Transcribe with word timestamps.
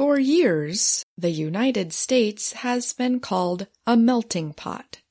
For 0.00 0.18
years, 0.18 1.04
the 1.18 1.28
United 1.28 1.92
States 1.92 2.54
has 2.64 2.94
been 2.94 3.20
called 3.20 3.66
a 3.86 3.98
melting 3.98 4.54
pot, 4.54 5.02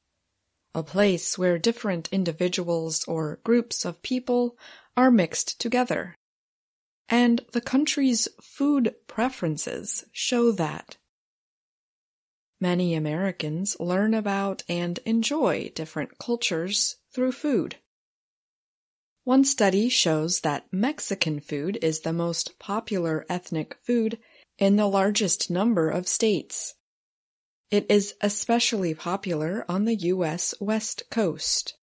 a 0.74 0.82
place 0.82 1.38
where 1.38 1.60
different 1.60 2.10
individuals 2.12 3.04
or 3.04 3.40
groups 3.44 3.86
of 3.86 4.02
people 4.02 4.58
are 4.98 5.12
mixed 5.12 5.62
together. 5.62 6.16
And 7.08 7.46
the 7.52 7.62
country's 7.62 8.28
food 8.42 8.96
preferences 9.06 10.06
show 10.12 10.52
that. 10.54 10.98
Many 12.60 12.96
Americans 12.96 13.80
learn 13.80 14.16
about 14.16 14.64
and 14.68 14.98
enjoy 15.06 15.72
different 15.76 16.18
cultures 16.18 16.96
through 17.14 17.34
food. 17.34 17.76
One 19.24 19.46
study 19.46 19.88
shows 19.88 20.40
that 20.40 20.66
Mexican 20.74 21.42
food 21.42 21.78
is 21.84 22.00
the 22.00 22.12
most 22.12 22.58
popular 22.58 23.28
ethnic 23.30 23.78
food 23.84 24.18
in 24.60 24.76
the 24.76 24.88
largest 24.88 25.50
number 25.50 25.90
of 25.90 26.08
states. 26.08 26.76
It 27.72 27.86
is 27.90 28.14
especially 28.22 28.94
popular 28.94 29.64
on 29.70 29.86
the 29.86 29.96
U.S. 29.96 30.54
West 30.60 31.04
Coast. 31.10 31.76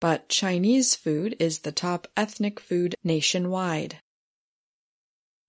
But 0.00 0.28
Chinese 0.28 0.94
food 0.94 1.34
is 1.38 1.60
the 1.60 1.72
top 1.72 2.06
ethnic 2.16 2.60
food 2.60 2.94
nationwide. 3.02 4.00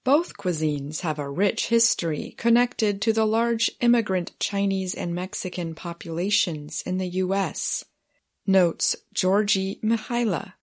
Both 0.05 0.37
cuisines 0.37 1.01
have 1.01 1.17
a 1.17 1.29
rich 1.29 1.67
history 1.67 2.35
connected 2.37 3.01
to 3.01 3.11
the 3.11 3.25
large 3.25 3.71
immigrant 3.81 4.39
Chinese 4.39 4.93
and 4.93 5.15
Mexican 5.15 5.73
populations 5.73 6.83
in 6.83 6.99
the 6.99 7.07
U.S., 7.07 7.83
notes 8.45 8.95
Georgie 9.13 9.79
Mihaila. 9.83 10.53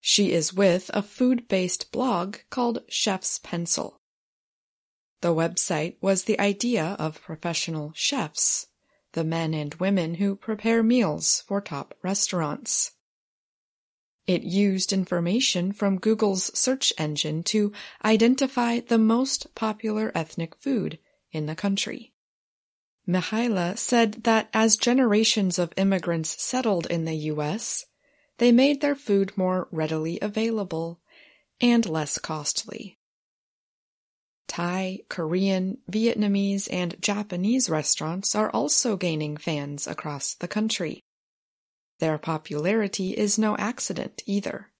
She 0.00 0.32
is 0.32 0.52
with 0.52 0.90
a 0.92 1.02
food-based 1.02 1.90
blog 1.90 2.36
called 2.50 2.82
Chef's 2.90 3.38
Pencil. 3.38 3.98
The 5.24 5.34
website 5.34 5.96
was 6.02 6.24
the 6.24 6.38
idea 6.38 6.96
of 6.98 7.22
professional 7.22 7.92
chefs, 7.94 8.66
the 9.12 9.24
men 9.24 9.54
and 9.54 9.74
women 9.76 10.16
who 10.16 10.36
prepare 10.36 10.82
meals 10.82 11.42
for 11.46 11.62
top 11.62 11.94
restaurants. 12.02 12.90
It 14.26 14.42
used 14.42 14.92
information 14.92 15.72
from 15.72 15.98
Google's 15.98 16.50
search 16.52 16.92
engine 16.98 17.42
to 17.44 17.72
identify 18.04 18.80
the 18.80 18.98
most 18.98 19.54
popular 19.54 20.12
ethnic 20.14 20.56
food 20.56 20.98
in 21.32 21.46
the 21.46 21.56
country. 21.56 22.12
Mihaila 23.08 23.78
said 23.78 24.24
that 24.24 24.50
as 24.52 24.76
generations 24.76 25.58
of 25.58 25.72
immigrants 25.78 26.42
settled 26.42 26.84
in 26.90 27.06
the 27.06 27.16
U.S., 27.32 27.86
they 28.36 28.52
made 28.52 28.82
their 28.82 28.94
food 28.94 29.32
more 29.38 29.68
readily 29.70 30.18
available 30.20 31.00
and 31.62 31.88
less 31.88 32.18
costly. 32.18 32.98
Thai, 34.54 35.00
Korean, 35.08 35.78
Vietnamese, 35.90 36.68
and 36.70 36.94
Japanese 37.02 37.68
restaurants 37.68 38.36
are 38.36 38.50
also 38.50 38.96
gaining 38.96 39.36
fans 39.36 39.88
across 39.88 40.34
the 40.34 40.46
country. 40.46 41.02
Their 41.98 42.18
popularity 42.18 43.18
is 43.18 43.36
no 43.36 43.56
accident 43.56 44.22
either. 44.26 44.70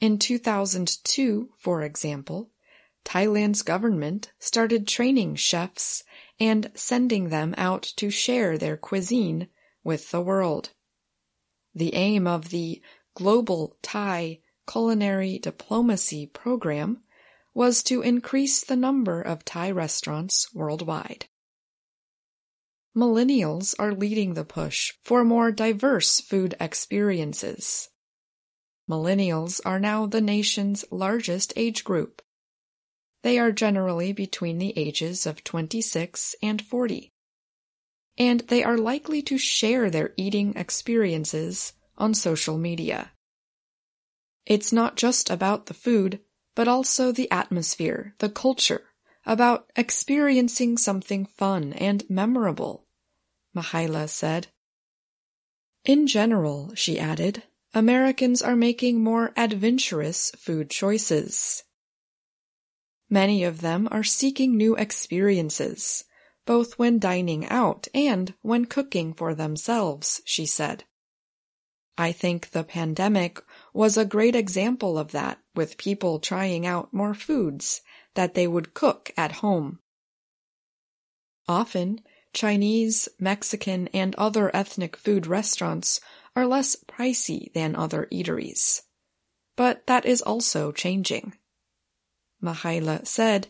In 0.00 0.18
2002, 0.18 1.50
for 1.56 1.82
example, 1.82 2.50
Thailand's 3.04 3.62
government 3.62 4.32
started 4.40 4.88
training 4.88 5.36
chefs 5.36 6.02
and 6.40 6.72
sending 6.74 7.28
them 7.28 7.54
out 7.56 7.84
to 7.98 8.10
share 8.10 8.58
their 8.58 8.76
cuisine 8.76 9.46
with 9.84 10.10
the 10.10 10.20
world. 10.20 10.70
The 11.72 11.94
aim 11.94 12.26
of 12.26 12.48
the 12.48 12.82
Global 13.14 13.76
Thai 13.80 14.40
Culinary 14.68 15.38
Diplomacy 15.38 16.26
Program 16.26 17.04
was 17.56 17.82
to 17.82 18.02
increase 18.02 18.62
the 18.62 18.76
number 18.76 19.22
of 19.22 19.42
Thai 19.42 19.70
restaurants 19.70 20.52
worldwide. 20.52 21.24
Millennials 22.94 23.74
are 23.78 23.94
leading 23.94 24.34
the 24.34 24.44
push 24.44 24.92
for 25.02 25.24
more 25.24 25.50
diverse 25.50 26.20
food 26.20 26.54
experiences. 26.60 27.88
Millennials 28.90 29.62
are 29.64 29.80
now 29.80 30.04
the 30.04 30.20
nation's 30.20 30.84
largest 30.90 31.54
age 31.56 31.82
group. 31.82 32.20
They 33.22 33.38
are 33.38 33.52
generally 33.52 34.12
between 34.12 34.58
the 34.58 34.76
ages 34.76 35.24
of 35.24 35.42
26 35.42 36.36
and 36.42 36.60
40 36.60 37.14
and 38.18 38.40
they 38.40 38.62
are 38.62 38.78
likely 38.78 39.22
to 39.22 39.38
share 39.38 39.90
their 39.90 40.12
eating 40.16 40.54
experiences 40.56 41.72
on 41.98 42.14
social 42.14 42.56
media. 42.56 43.12
It's 44.46 44.72
not 44.72 44.96
just 44.96 45.28
about 45.28 45.66
the 45.66 45.74
food, 45.74 46.20
but 46.56 46.66
also 46.66 47.12
the 47.12 47.30
atmosphere, 47.30 48.14
the 48.18 48.28
culture, 48.28 48.82
about 49.24 49.70
experiencing 49.76 50.76
something 50.76 51.26
fun 51.26 51.72
and 51.74 52.08
memorable, 52.10 52.86
Mihaila 53.54 54.08
said. 54.08 54.48
In 55.84 56.06
general, 56.08 56.74
she 56.74 56.98
added, 56.98 57.44
Americans 57.74 58.40
are 58.40 58.56
making 58.56 59.04
more 59.04 59.32
adventurous 59.36 60.30
food 60.32 60.70
choices. 60.70 61.62
Many 63.10 63.44
of 63.44 63.60
them 63.60 63.86
are 63.90 64.02
seeking 64.02 64.56
new 64.56 64.74
experiences, 64.76 66.04
both 66.46 66.78
when 66.78 66.98
dining 66.98 67.46
out 67.48 67.86
and 67.92 68.32
when 68.40 68.64
cooking 68.64 69.12
for 69.12 69.34
themselves, 69.34 70.22
she 70.24 70.46
said. 70.46 70.84
I 71.98 72.12
think 72.12 72.50
the 72.50 72.64
pandemic 72.64 73.40
was 73.76 73.96
a 73.96 74.04
great 74.04 74.34
example 74.34 74.98
of 74.98 75.12
that, 75.12 75.38
with 75.54 75.76
people 75.76 76.18
trying 76.18 76.66
out 76.66 76.94
more 76.94 77.14
foods 77.14 77.82
that 78.14 78.34
they 78.34 78.46
would 78.46 78.72
cook 78.72 79.12
at 79.16 79.32
home. 79.32 79.78
Often, 81.46 82.00
Chinese, 82.32 83.08
Mexican, 83.20 83.88
and 83.88 84.14
other 84.16 84.54
ethnic 84.56 84.96
food 84.96 85.26
restaurants 85.26 86.00
are 86.34 86.46
less 86.46 86.76
pricey 86.88 87.52
than 87.52 87.76
other 87.76 88.08
eateries. 88.10 88.82
But 89.56 89.86
that 89.86 90.06
is 90.06 90.22
also 90.22 90.72
changing. 90.72 91.34
Mihaila 92.42 93.06
said 93.06 93.48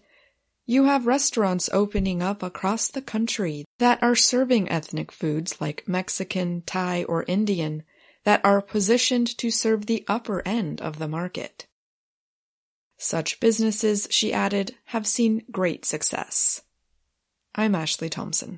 you 0.65 0.85
have 0.85 1.07
restaurants 1.07 1.71
opening 1.73 2.23
up 2.23 2.43
across 2.43 2.89
the 2.89 3.03
country 3.03 3.65
that 3.79 4.03
are 4.03 4.17
serving 4.17 4.69
ethnic 4.69 5.13
foods 5.13 5.61
like 5.61 5.87
Mexican, 5.87 6.63
Thai, 6.67 7.05
or 7.05 7.25
Indian 7.29 7.85
that 8.27 8.45
are 8.45 8.61
positioned 8.61 9.39
to 9.39 9.53
serve 9.53 9.87
the 9.87 10.05
upper 10.09 10.43
end 10.45 10.81
of 10.81 10.99
the 10.99 11.07
market. 11.07 11.69
Such 12.99 13.39
businesses, 13.39 14.09
she 14.11 14.33
added, 14.33 14.75
have 14.87 15.07
seen 15.07 15.45
great 15.53 15.85
success. 15.85 16.63
I'm 17.55 17.77
Ashley 17.77 18.11
Thompson. 18.11 18.55